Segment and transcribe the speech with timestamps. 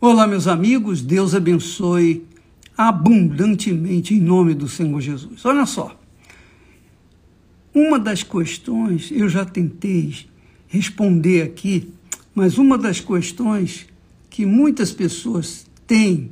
[0.00, 2.24] Olá, meus amigos, Deus abençoe
[2.76, 5.44] abundantemente em nome do Senhor Jesus.
[5.44, 6.00] Olha só,
[7.74, 10.14] uma das questões, eu já tentei
[10.68, 11.92] responder aqui,
[12.32, 13.88] mas uma das questões
[14.30, 16.30] que muitas pessoas têm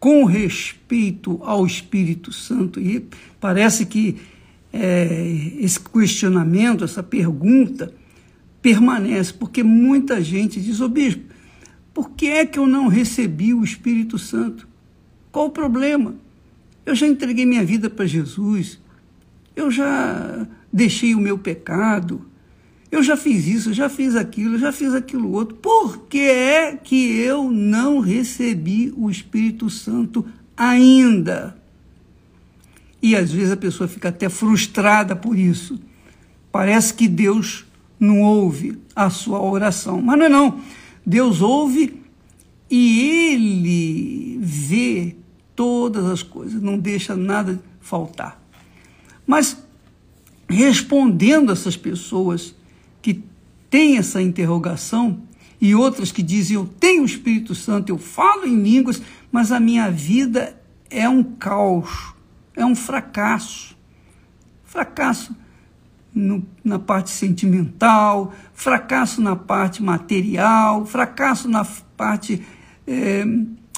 [0.00, 3.06] com respeito ao Espírito Santo, e
[3.38, 4.16] parece que
[4.72, 7.92] é, esse questionamento, essa pergunta,
[8.62, 11.31] permanece, porque muita gente diz, ô bispo,
[11.94, 14.66] por que é que eu não recebi o Espírito Santo?
[15.30, 16.14] Qual o problema?
[16.84, 18.80] Eu já entreguei minha vida para Jesus,
[19.54, 22.26] eu já deixei o meu pecado,
[22.90, 25.56] eu já fiz isso, já fiz aquilo, já fiz aquilo outro.
[25.56, 31.56] Por que é que eu não recebi o Espírito Santo ainda?
[33.00, 35.80] E às vezes a pessoa fica até frustrada por isso.
[36.52, 37.64] Parece que Deus
[37.98, 40.02] não ouve a sua oração.
[40.02, 40.60] Mas não é não.
[41.04, 42.02] Deus ouve
[42.70, 45.16] e ele vê
[45.54, 48.40] todas as coisas, não deixa nada faltar.
[49.26, 49.56] Mas
[50.48, 52.54] respondendo essas pessoas
[53.00, 53.22] que
[53.68, 55.22] têm essa interrogação
[55.60, 59.60] e outras que dizem eu tenho o Espírito Santo, eu falo em línguas, mas a
[59.60, 62.14] minha vida é um caos,
[62.56, 63.76] é um fracasso.
[64.64, 65.36] Fracasso
[66.14, 71.64] no, na parte sentimental, fracasso na parte material, fracasso na
[71.96, 72.42] parte
[72.86, 73.24] é,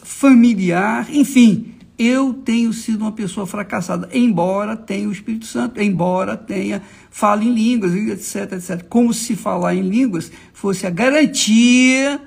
[0.02, 6.82] familiar, enfim, eu tenho sido uma pessoa fracassada, embora tenha o Espírito Santo, embora tenha,
[7.10, 8.84] fale em línguas, etc, etc.
[8.88, 12.20] Como se falar em línguas fosse a garantia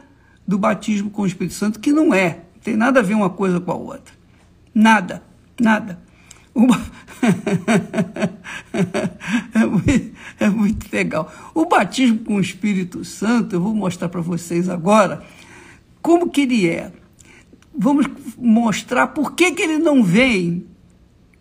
[0.48, 2.44] do batismo com o Espírito Santo, que não é.
[2.56, 4.14] Não tem nada a ver uma coisa com a outra.
[4.74, 5.22] Nada,
[5.60, 6.00] nada.
[6.58, 6.84] Uma...
[9.54, 11.32] é, muito, é muito legal.
[11.54, 15.24] O batismo com o Espírito Santo, eu vou mostrar para vocês agora
[16.02, 16.92] como que ele é.
[17.78, 18.08] Vamos
[18.40, 20.66] mostrar por que, que ele não veio.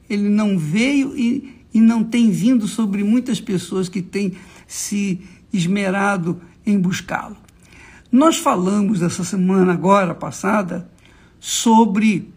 [0.08, 4.34] Ele não veio e, e não tem vindo sobre muitas pessoas que têm
[4.66, 7.38] se esmerado em buscá-lo.
[8.12, 10.90] Nós falamos essa semana agora passada
[11.40, 12.30] sobre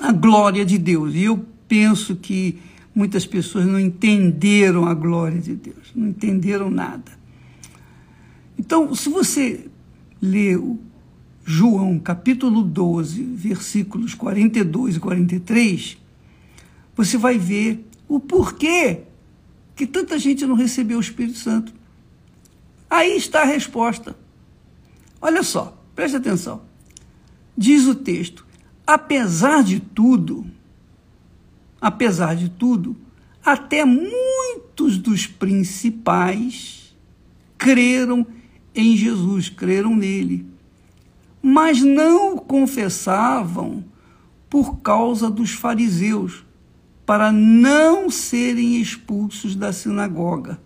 [0.00, 1.12] a glória de Deus.
[1.14, 2.58] E eu penso que
[2.94, 7.10] muitas pessoas não entenderam a glória de Deus, não entenderam nada.
[8.58, 9.70] Então, se você
[10.20, 10.50] lê
[11.46, 15.96] João capítulo 12, versículos 42 e 43,
[16.94, 19.04] você vai ver o porquê
[19.74, 21.72] que tanta gente não recebeu o Espírito Santo.
[22.90, 24.14] Aí está a resposta.
[25.22, 26.64] Olha só, preste atenção.
[27.56, 28.46] Diz o texto:
[28.86, 30.44] apesar de tudo,
[31.82, 32.96] apesar de tudo,
[33.44, 36.96] até muitos dos principais
[37.58, 38.24] creram
[38.72, 40.46] em Jesus, creram nele,
[41.42, 43.84] mas não o confessavam
[44.48, 46.44] por causa dos fariseus,
[47.04, 50.60] para não serem expulsos da sinagoga.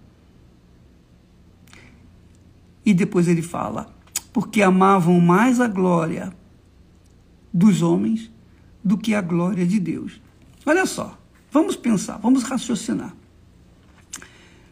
[2.84, 3.88] E depois ele fala,
[4.34, 6.31] porque amavam mais a glória
[7.53, 8.31] dos homens
[8.84, 10.21] do que a glória de Deus.
[10.66, 11.16] Olha só,
[11.50, 13.15] vamos pensar, vamos raciocinar.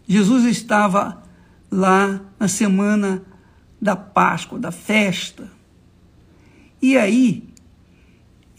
[0.09, 1.22] Jesus estava
[1.71, 3.22] lá na semana
[3.81, 5.50] da Páscoa, da festa.
[6.83, 7.49] E aí,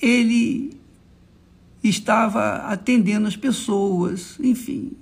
[0.02, 0.80] ele
[1.84, 4.94] estava atendendo as pessoas, enfim,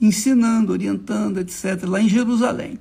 [0.00, 2.80] ensinando, orientando, etc., lá em Jerusalém.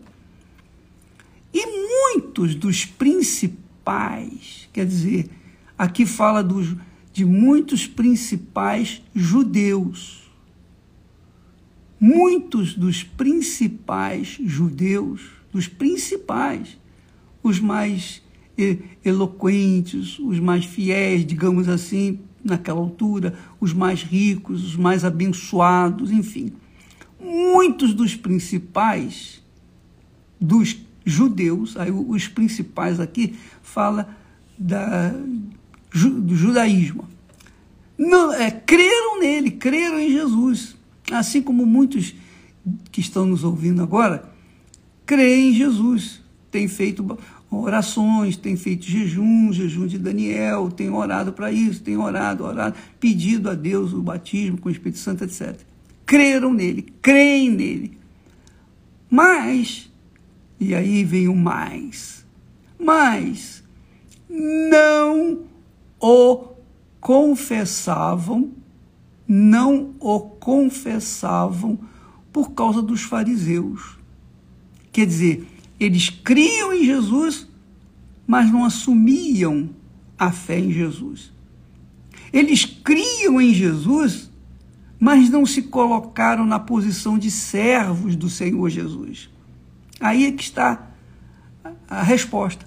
[1.53, 5.29] E muitos dos principais, quer dizer,
[5.77, 6.73] aqui fala dos
[7.13, 10.29] de muitos principais judeus.
[11.99, 16.77] Muitos dos principais judeus, dos principais,
[17.43, 18.21] os mais
[19.03, 26.53] eloquentes, os mais fiéis, digamos assim, naquela altura, os mais ricos, os mais abençoados, enfim.
[27.19, 29.43] Muitos dos principais
[30.39, 34.15] dos judeus, aí os principais aqui fala
[34.57, 35.13] da
[35.91, 37.07] do judaísmo.
[37.97, 40.75] Não, é, creram nele, creram em Jesus.
[41.11, 42.15] Assim como muitos
[42.91, 44.31] que estão nos ouvindo agora,
[45.05, 46.21] creem em Jesus.
[46.51, 47.17] Tem feito
[47.51, 53.49] orações, tem feito jejum, jejum de Daniel, tem orado para isso, tem orado, orado, pedido
[53.49, 55.57] a Deus o batismo com o Espírito Santo, etc.
[56.05, 57.97] Creram nele, creem nele.
[59.09, 59.91] Mas,
[60.59, 62.25] e aí vem o mais,
[62.79, 63.63] mas
[64.29, 65.39] não
[65.99, 66.55] o
[66.99, 68.51] confessavam,
[69.27, 71.79] não o confessavam
[72.31, 73.97] por causa dos fariseus.
[74.91, 75.47] Quer dizer,
[75.79, 77.47] eles criam em Jesus,
[78.25, 79.69] mas não assumiam
[80.17, 81.31] a fé em Jesus.
[82.31, 84.29] Eles criam em Jesus,
[84.99, 89.29] mas não se colocaram na posição de servos do Senhor Jesus.
[89.99, 90.91] Aí é que está
[91.87, 92.65] a resposta.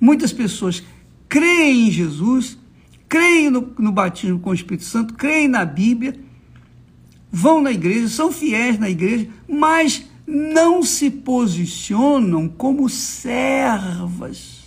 [0.00, 0.82] Muitas pessoas
[1.30, 2.58] creem em Jesus,
[3.08, 6.18] creem no, no batismo com o Espírito Santo, creem na Bíblia,
[7.30, 14.64] vão na igreja, são fiéis na igreja, mas não se posicionam como servas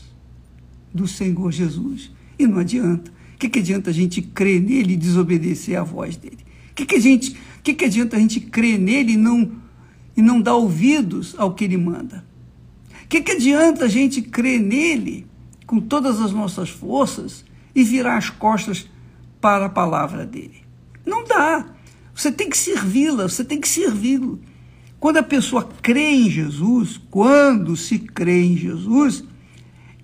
[0.94, 2.10] do Senhor Jesus.
[2.40, 3.12] E não adianta.
[3.36, 6.40] O que, que adianta a gente crer nele e desobedecer à voz dele?
[6.72, 9.52] O que, que, a gente, que, que adianta a gente crer nele e não,
[10.16, 12.26] e não dar ouvidos ao que ele manda?
[13.04, 15.28] O que, que adianta a gente crer nele
[15.74, 17.44] com todas as nossas forças
[17.74, 18.88] e virar as costas
[19.42, 20.62] para a palavra dele?
[21.04, 21.66] Não dá.
[22.14, 24.40] Você tem que servi-la, você tem que servi-lo.
[25.00, 29.24] Quando a pessoa crê em Jesus, quando se crê em Jesus,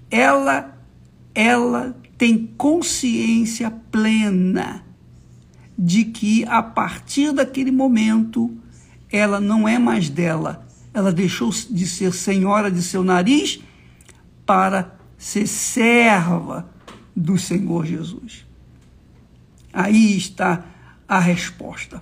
[0.10, 0.75] ela
[1.36, 4.83] ela tem consciência plena
[5.77, 8.57] de que a partir daquele momento
[9.12, 10.68] ela não é mais dela.
[10.92, 13.60] Ela deixou de ser senhora de seu nariz
[14.48, 16.68] para ser serva
[17.13, 18.48] do Senhor Jesus.
[19.71, 20.66] Aí está
[21.06, 22.01] a resposta.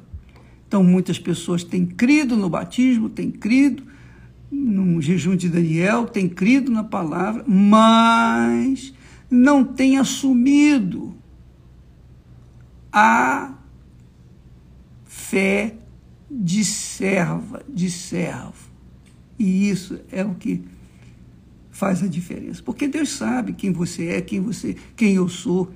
[0.67, 3.83] Então, muitas pessoas têm crido no batismo, têm crido
[4.51, 8.93] no jejum de Daniel, têm crido na palavra, mas
[9.29, 11.15] não têm assumido
[12.91, 13.55] a
[15.05, 15.75] fé
[16.29, 18.67] de serva, de servo.
[19.39, 20.63] E isso é o que
[21.77, 22.63] faz a diferença.
[22.63, 25.71] Porque Deus sabe quem você é, quem você, quem eu sou.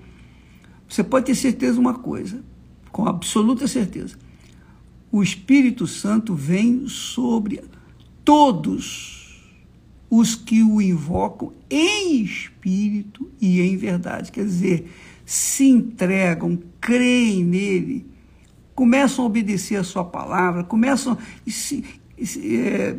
[0.89, 2.43] Você pode ter certeza de uma coisa,
[2.91, 4.17] com absoluta certeza.
[5.11, 7.61] O Espírito Santo vem sobre
[8.25, 9.53] todos
[10.09, 14.31] os que o invocam em espírito e em verdade.
[14.31, 14.91] Quer dizer,
[15.23, 18.07] se entregam, creem nele,
[18.73, 21.15] começam a obedecer a sua palavra, começam
[22.17, 22.95] é,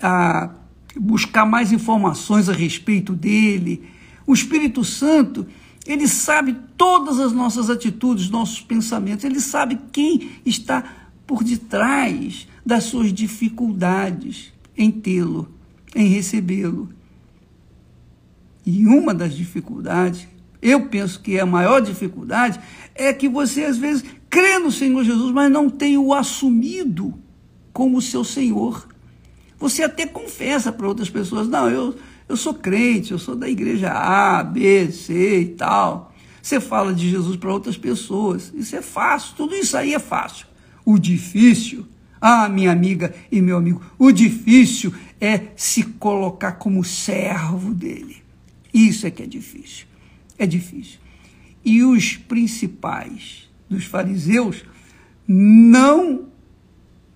[0.00, 0.54] a
[0.98, 3.88] buscar mais informações a respeito dele.
[4.26, 5.46] O Espírito Santo
[5.86, 10.84] ele sabe todas as nossas atitudes, nossos pensamentos, ele sabe quem está
[11.26, 15.48] por detrás das suas dificuldades em tê-lo,
[15.94, 16.88] em recebê-lo.
[18.64, 20.26] E uma das dificuldades,
[20.60, 22.58] eu penso que é a maior dificuldade,
[22.92, 27.14] é que você às vezes crê no Senhor Jesus, mas não tem o assumido
[27.72, 28.88] como seu Senhor.
[29.58, 31.96] Você até confessa para outras pessoas, não, eu
[32.28, 36.12] eu sou crente, eu sou da igreja A, B, C e tal.
[36.42, 38.52] Você fala de Jesus para outras pessoas.
[38.54, 40.46] Isso é fácil, tudo isso aí é fácil.
[40.84, 41.86] O difícil,
[42.20, 48.22] ah, minha amiga e meu amigo, o difícil é se colocar como servo dele.
[48.74, 49.86] Isso é que é difícil.
[50.38, 50.98] É difícil.
[51.64, 54.64] E os principais dos fariseus
[55.26, 56.26] não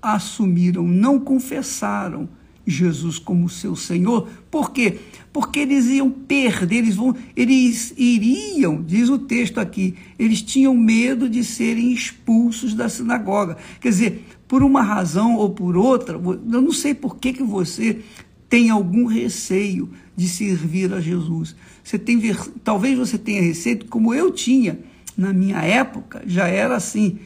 [0.03, 2.29] assumiram, não confessaram
[2.67, 4.29] Jesus como seu Senhor.
[4.51, 4.99] Por quê?
[5.33, 11.29] Porque eles iam perder, eles, vão, eles iriam, diz o texto aqui, eles tinham medo
[11.29, 13.57] de serem expulsos da sinagoga.
[13.81, 18.01] Quer dizer, por uma razão ou por outra, eu não sei por que, que você
[18.49, 21.55] tem algum receio de servir a Jesus.
[21.83, 22.21] Você tem,
[22.65, 24.79] talvez você tenha receio, como eu tinha
[25.17, 27.19] na minha época, já era assim.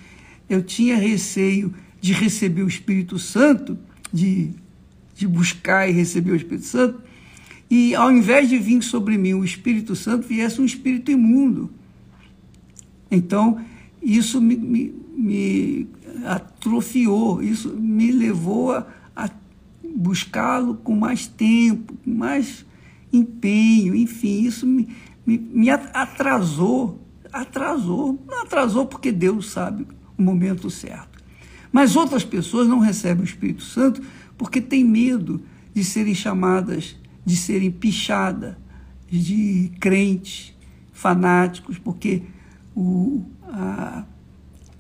[0.49, 1.73] Eu tinha receio
[2.05, 3.79] de receber o Espírito Santo,
[4.13, 4.55] de
[5.15, 7.01] de buscar e receber o Espírito Santo,
[7.71, 11.71] e ao invés de vir sobre mim o Espírito Santo, viesse um espírito imundo.
[13.11, 13.61] Então,
[14.03, 15.89] isso me, me, me
[16.27, 19.31] atrofiou, isso me levou a, a
[19.97, 22.67] buscá-lo com mais tempo, com mais
[23.13, 24.89] empenho, enfim, isso me,
[25.25, 27.01] me, me atrasou,
[27.33, 29.87] atrasou, não atrasou porque Deus sabe
[30.19, 31.14] o momento certo.
[31.75, 34.01] Mas outras pessoas não recebem o Espírito Santo
[34.39, 35.43] porque tem medo
[35.75, 36.95] de serem chamadas,
[37.27, 38.55] de serem pichadas
[39.11, 40.55] de crentes
[40.93, 42.23] fanáticos, porque
[42.77, 44.05] o, a,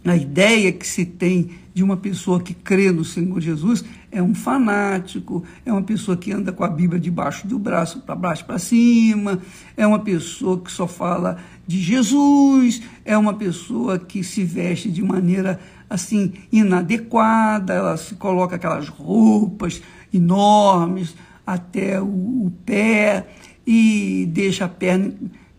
[0.04, 4.34] a ideia que se tem de uma pessoa que crê no Senhor Jesus é um
[4.34, 8.58] fanático, é uma pessoa que anda com a Bíblia debaixo do braço, para baixo para
[8.58, 9.40] cima,
[9.76, 15.02] é uma pessoa que só fala de Jesus, é uma pessoa que se veste de
[15.02, 15.58] maneira
[15.90, 19.82] assim inadequada, ela se coloca aquelas roupas
[20.12, 22.04] enormes até o,
[22.46, 23.26] o pé
[23.66, 25.12] e deixa a perna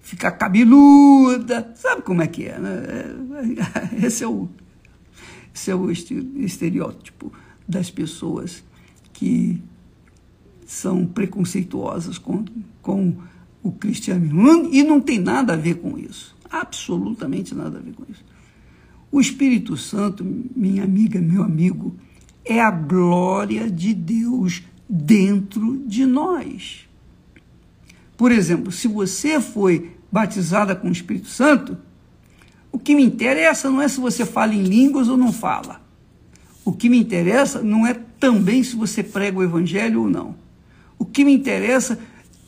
[0.05, 1.73] ficar cabeluda.
[1.75, 2.83] Sabe como é que é, né?
[4.05, 4.47] Esse é o,
[5.53, 7.33] esse é o estereótipo
[7.67, 8.63] das pessoas
[9.11, 9.61] que
[10.65, 12.45] são preconceituosas com,
[12.81, 13.15] com
[13.63, 14.69] o cristianismo.
[14.71, 16.35] E não tem nada a ver com isso.
[16.51, 18.23] Absolutamente nada a ver com isso.
[19.11, 20.23] O Espírito Santo,
[20.55, 21.95] minha amiga, meu amigo,
[22.43, 26.85] é a glória de Deus dentro de nós.
[28.17, 31.77] Por exemplo, se você foi batizada com o Espírito Santo,
[32.71, 35.81] o que me interessa não é se você fala em línguas ou não fala.
[36.63, 40.35] O que me interessa não é também se você prega o evangelho ou não.
[40.97, 41.99] O que me interessa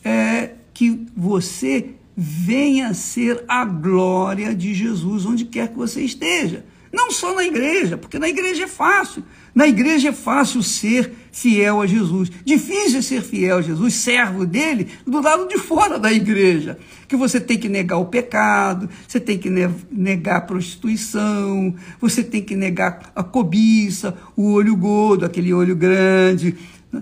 [0.04, 6.64] é que você venha ser a glória de Jesus onde quer que você esteja.
[6.92, 9.22] Não só na igreja, porque na igreja é fácil.
[9.54, 12.30] Na igreja é fácil ser fiel a Jesus.
[12.44, 16.78] Difícil é ser fiel a Jesus, servo dele, do lado de fora da igreja.
[17.06, 19.50] Que você tem que negar o pecado, você tem que
[19.90, 26.56] negar a prostituição, você tem que negar a cobiça, o olho gordo, aquele olho grande.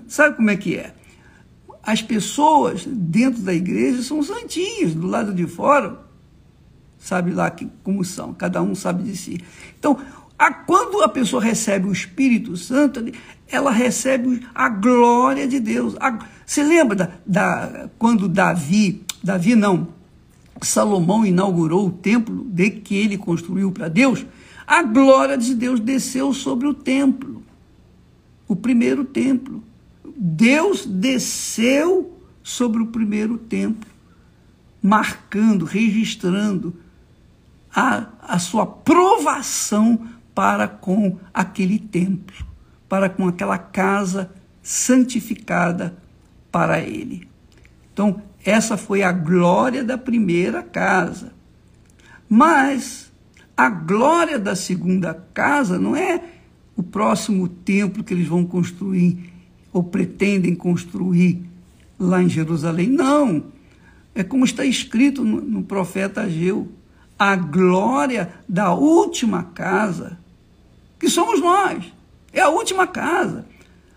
[0.07, 0.93] Sabe como é que é?
[1.81, 6.06] As pessoas dentro da igreja são santinhas, do lado de fora,
[6.99, 9.39] sabe lá que, como são, cada um sabe de si.
[9.79, 9.97] Então,
[10.37, 13.03] a, quando a pessoa recebe o Espírito Santo,
[13.47, 15.95] ela recebe a glória de Deus.
[15.99, 19.87] A, você lembra da, da, quando Davi, Davi não,
[20.61, 24.25] Salomão inaugurou o templo de que ele construiu para Deus?
[24.65, 27.41] A glória de Deus desceu sobre o templo,
[28.47, 29.63] o primeiro templo.
[30.15, 32.13] Deus desceu
[32.43, 33.89] sobre o primeiro templo,
[34.81, 36.73] marcando, registrando
[37.77, 42.43] a, a sua provação para com aquele templo,
[42.89, 44.31] para com aquela casa
[44.63, 45.95] santificada
[46.51, 47.27] para ele.
[47.93, 51.33] Então, essa foi a glória da primeira casa.
[52.27, 53.11] Mas
[53.55, 56.19] a glória da segunda casa não é
[56.75, 59.31] o próximo templo que eles vão construir
[59.71, 61.47] ou pretendem construir
[61.99, 62.89] lá em Jerusalém.
[62.89, 63.45] Não.
[64.15, 66.71] É como está escrito no, no profeta Ageu
[67.17, 70.17] a glória da última casa,
[70.99, 71.85] que somos nós.
[72.31, 73.45] É a última casa.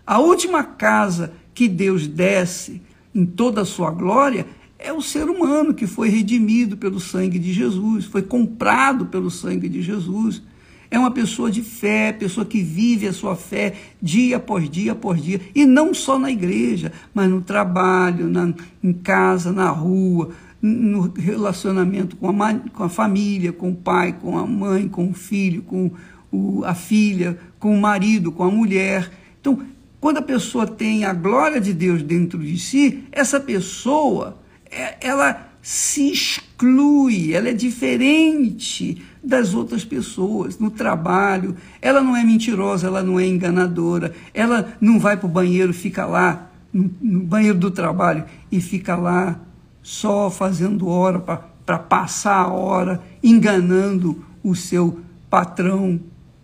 [0.05, 2.81] A última casa que Deus desce
[3.13, 4.45] em toda a sua glória
[4.79, 9.69] é o ser humano que foi redimido pelo sangue de Jesus, foi comprado pelo sangue
[9.69, 10.41] de Jesus.
[10.89, 15.21] É uma pessoa de fé, pessoa que vive a sua fé dia após dia após
[15.21, 20.31] dia, e não só na igreja, mas no trabalho, na, em casa, na rua,
[20.61, 25.13] no relacionamento com a, com a família, com o pai, com a mãe, com o
[25.13, 25.91] filho, com
[26.31, 29.11] o, a filha, com o marido, com a mulher.
[29.39, 29.59] Então,
[29.99, 34.37] quando a pessoa tem a glória de Deus dentro de si, essa pessoa,
[34.69, 41.55] é, ela se exclui, ela é diferente das outras pessoas no trabalho.
[41.81, 46.05] Ela não é mentirosa, ela não é enganadora, ela não vai para o banheiro, fica
[46.05, 49.39] lá, no, no banheiro do trabalho, e fica lá
[49.81, 55.99] só fazendo hora para passar a hora, enganando o seu patrão.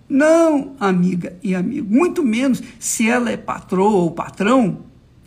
[0.10, 4.79] Não, amiga e amigo, muito menos se ela é patroa ou patrão,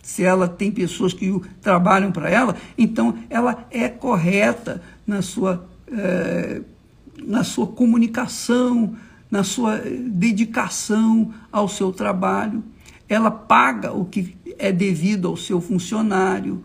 [0.02, 6.62] se ela tem pessoas que trabalham para ela, então ela é correta na sua, é,
[7.22, 8.96] na sua comunicação,
[9.30, 12.64] na sua dedicação ao seu trabalho.
[13.08, 16.64] Ela paga o que é devido ao seu funcionário.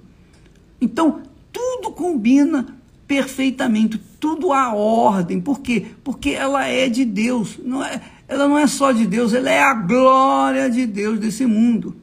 [0.79, 1.21] Então,
[1.55, 2.67] tudo combina
[3.07, 5.39] perfeitamente, tudo a ordem.
[5.39, 5.85] Por quê?
[6.03, 7.57] Porque ela é de Deus.
[7.63, 11.45] Não é, ela não é só de Deus, ela é a glória de Deus desse
[11.45, 11.95] mundo.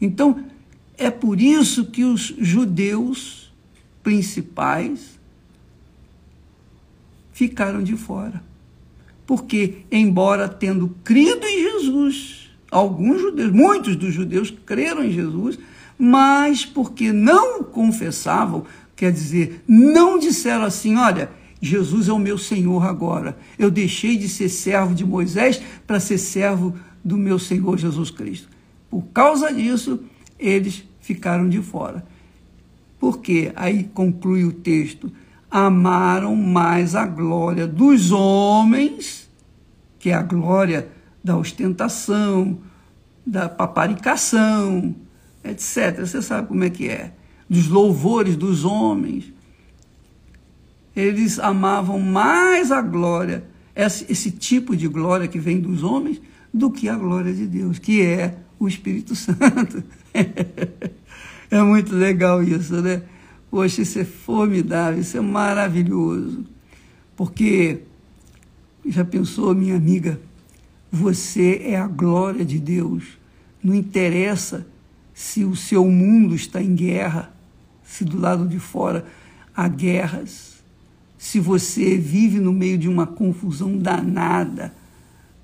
[0.00, 0.44] Então,
[0.98, 3.52] é por isso que os judeus
[4.02, 5.20] principais
[7.32, 8.42] ficaram de fora.
[9.24, 15.56] Porque, embora tendo crido em Jesus, alguns judeus, muitos dos judeus creram em Jesus,
[16.00, 18.64] mas porque não confessavam,
[18.96, 21.30] quer dizer, não disseram assim: olha,
[21.60, 23.36] Jesus é o meu Senhor agora.
[23.58, 28.48] Eu deixei de ser servo de Moisés para ser servo do meu Senhor Jesus Cristo.
[28.88, 30.00] Por causa disso,
[30.38, 32.02] eles ficaram de fora.
[32.98, 35.12] Porque aí conclui o texto:
[35.50, 39.28] amaram mais a glória dos homens,
[39.98, 40.88] que é a glória
[41.22, 42.58] da ostentação,
[43.26, 44.94] da paparicação,
[45.44, 46.00] etc.
[46.00, 47.12] Você sabe como é que é.
[47.48, 49.32] Dos louvores dos homens.
[50.94, 53.44] Eles amavam mais a glória,
[53.74, 56.20] esse, tipo de glória que vem dos homens,
[56.52, 59.82] do que a glória de Deus, que é o Espírito Santo.
[61.50, 63.02] é muito legal isso, né?
[63.50, 66.44] Poxa, isso é formidável, isso é maravilhoso.
[67.16, 67.82] Porque,
[68.86, 70.20] já pensou, minha amiga,
[70.90, 73.18] você é a glória de Deus.
[73.62, 74.66] Não interessa
[75.20, 77.30] se o seu mundo está em guerra,
[77.84, 79.04] se do lado de fora
[79.54, 80.64] há guerras,
[81.18, 84.74] se você vive no meio de uma confusão danada,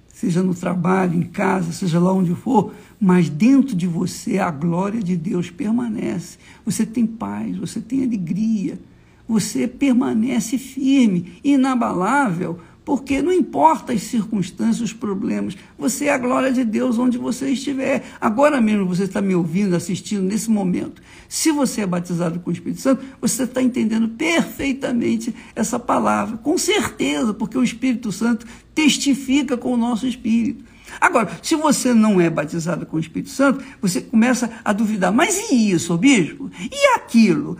[0.08, 5.02] seja no trabalho, em casa, seja lá onde for, mas dentro de você a glória
[5.02, 6.38] de Deus permanece.
[6.64, 8.80] Você tem paz, você tem alegria,
[9.28, 16.52] você permanece firme, inabalável, porque não importa as circunstâncias, os problemas, você é a glória
[16.52, 18.04] de Deus onde você estiver.
[18.20, 21.02] Agora mesmo você está me ouvindo, assistindo nesse momento.
[21.28, 26.56] Se você é batizado com o Espírito Santo, você está entendendo perfeitamente essa palavra, com
[26.56, 30.64] certeza, porque o Espírito Santo testifica com o nosso espírito.
[31.00, 35.50] Agora, se você não é batizado com o Espírito Santo, você começa a duvidar, mas
[35.50, 36.48] e isso, bispo?
[36.60, 37.58] E aquilo?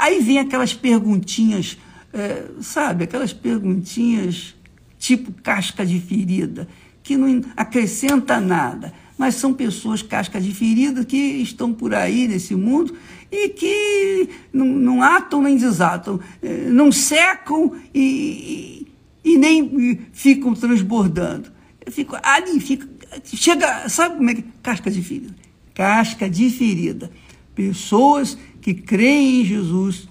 [0.00, 1.78] Aí vem aquelas perguntinhas
[2.12, 4.54] é, sabe, aquelas perguntinhas
[4.98, 6.68] tipo casca de ferida,
[7.02, 12.54] que não acrescenta nada, mas são pessoas casca de ferida que estão por aí nesse
[12.54, 12.94] mundo
[13.30, 18.86] e que não, atam nem desatam, é, não secam e,
[19.24, 21.50] e, e nem ficam transbordando.
[21.90, 22.86] Fico ali, fica,
[23.24, 25.34] chega, sabe como é que casca de ferida?
[25.74, 27.10] Casca de ferida.
[27.54, 30.08] Pessoas que creem em Jesus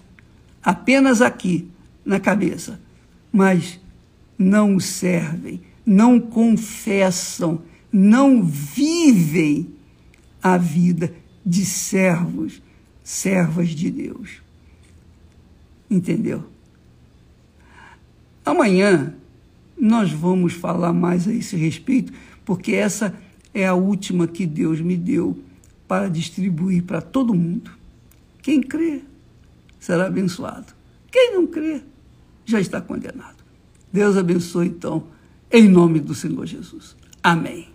[0.63, 1.67] apenas aqui,
[2.07, 2.79] na cabeça,
[3.33, 3.77] mas
[4.39, 7.61] não servem, não confessam,
[7.91, 9.67] não vivem
[10.41, 11.13] a vida
[11.45, 12.61] de servos,
[13.03, 14.41] servas de Deus.
[15.89, 16.45] Entendeu?
[18.45, 19.13] Amanhã
[19.77, 22.13] nós vamos falar mais a esse respeito,
[22.45, 23.13] porque essa
[23.53, 25.37] é a última que Deus me deu
[25.85, 27.71] para distribuir para todo mundo.
[28.41, 29.01] Quem crê
[29.77, 30.73] será abençoado.
[31.11, 31.81] Quem não crê
[32.47, 33.35] já está condenado.
[33.91, 35.03] Deus abençoe, então,
[35.51, 36.95] em nome do Senhor Jesus.
[37.21, 37.67] Amém.